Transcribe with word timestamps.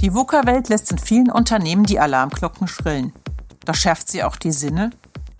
Die 0.00 0.14
VUCA-Welt 0.14 0.68
lässt 0.70 0.90
in 0.90 0.98
vielen 0.98 1.30
Unternehmen 1.30 1.84
die 1.84 2.00
Alarmglocken 2.00 2.68
schrillen. 2.68 3.12
Doch 3.66 3.74
schärft 3.74 4.08
sie 4.08 4.24
auch 4.24 4.36
die 4.36 4.52
Sinne? 4.52 4.90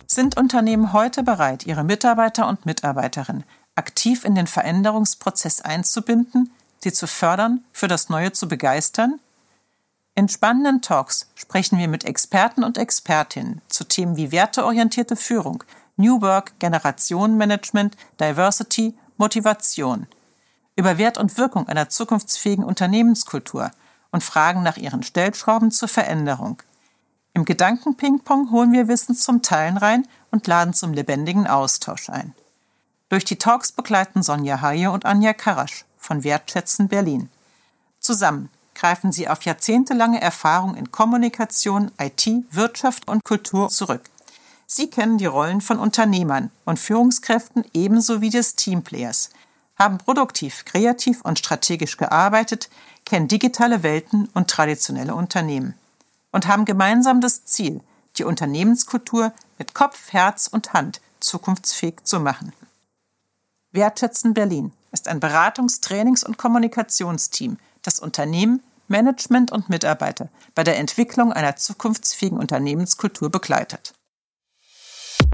Sind 0.05 0.37
Unternehmen 0.37 0.93
heute 0.93 1.23
bereit, 1.23 1.65
ihre 1.65 1.83
Mitarbeiter 1.83 2.47
und 2.47 2.65
Mitarbeiterinnen 2.65 3.43
aktiv 3.75 4.25
in 4.25 4.35
den 4.35 4.47
Veränderungsprozess 4.47 5.61
einzubinden, 5.61 6.51
sie 6.79 6.93
zu 6.93 7.07
fördern, 7.07 7.63
für 7.71 7.87
das 7.87 8.09
Neue 8.09 8.31
zu 8.31 8.47
begeistern? 8.47 9.19
In 10.13 10.29
spannenden 10.29 10.81
Talks 10.81 11.29
sprechen 11.35 11.79
wir 11.79 11.87
mit 11.87 12.03
Experten 12.03 12.63
und 12.63 12.77
Expertinnen 12.77 13.61
zu 13.69 13.85
Themen 13.85 14.17
wie 14.17 14.31
werteorientierte 14.31 15.15
Führung, 15.15 15.63
New 15.95 16.21
Work, 16.21 16.59
Generationenmanagement, 16.59 17.95
Diversity, 18.19 18.93
Motivation, 19.21 20.07
über 20.75 20.97
Wert 20.97 21.19
und 21.19 21.37
Wirkung 21.37 21.67
einer 21.67 21.89
zukunftsfähigen 21.89 22.63
Unternehmenskultur 22.63 23.69
und 24.09 24.23
fragen 24.23 24.63
nach 24.63 24.77
ihren 24.77 25.03
Stellschrauben 25.03 25.69
zur 25.69 25.87
Veränderung. 25.87 26.63
Im 27.35 27.45
Gedankenpingpong 27.45 28.49
holen 28.49 28.71
wir 28.71 28.87
Wissen 28.87 29.13
zum 29.13 29.43
Teilen 29.43 29.77
rein 29.77 30.07
und 30.31 30.47
laden 30.47 30.73
zum 30.73 30.93
lebendigen 30.93 31.45
Austausch 31.45 32.09
ein. 32.09 32.33
Durch 33.09 33.23
die 33.23 33.35
Talks 33.35 33.71
begleiten 33.71 34.23
Sonja 34.23 34.59
Haie 34.61 34.89
und 34.89 35.05
Anja 35.05 35.33
Karasch 35.33 35.85
von 35.99 36.23
Wertschätzen 36.23 36.87
Berlin. 36.87 37.29
Zusammen 37.99 38.49
greifen 38.73 39.11
sie 39.11 39.29
auf 39.29 39.43
jahrzehntelange 39.43 40.19
Erfahrung 40.19 40.73
in 40.75 40.91
Kommunikation, 40.91 41.91
IT, 41.99 42.27
Wirtschaft 42.49 43.07
und 43.07 43.23
Kultur 43.23 43.69
zurück. 43.69 44.01
Sie 44.73 44.89
kennen 44.89 45.17
die 45.17 45.25
Rollen 45.25 45.59
von 45.59 45.79
Unternehmern 45.79 46.49
und 46.63 46.79
Führungskräften 46.79 47.65
ebenso 47.73 48.21
wie 48.21 48.29
des 48.29 48.55
Teamplayers, 48.55 49.29
haben 49.77 49.97
produktiv, 49.97 50.63
kreativ 50.63 51.19
und 51.23 51.37
strategisch 51.37 51.97
gearbeitet, 51.97 52.69
kennen 53.03 53.27
digitale 53.27 53.83
Welten 53.83 54.29
und 54.33 54.49
traditionelle 54.49 55.13
Unternehmen 55.13 55.73
und 56.31 56.47
haben 56.47 56.63
gemeinsam 56.63 57.19
das 57.19 57.43
Ziel, 57.43 57.81
die 58.15 58.23
Unternehmenskultur 58.23 59.33
mit 59.57 59.73
Kopf, 59.73 60.13
Herz 60.13 60.47
und 60.47 60.71
Hand 60.71 61.01
zukunftsfähig 61.19 62.05
zu 62.05 62.21
machen. 62.21 62.53
Wertschätzen 63.73 64.33
Berlin 64.33 64.71
ist 64.93 65.09
ein 65.09 65.19
Beratungs-, 65.19 65.81
Trainings- 65.81 66.23
und 66.23 66.37
Kommunikationsteam, 66.37 67.57
das 67.81 67.99
Unternehmen, 67.99 68.63
Management 68.87 69.51
und 69.51 69.67
Mitarbeiter 69.67 70.29
bei 70.55 70.63
der 70.63 70.77
Entwicklung 70.77 71.33
einer 71.33 71.57
zukunftsfähigen 71.57 72.39
Unternehmenskultur 72.39 73.29
begleitet. 73.29 73.93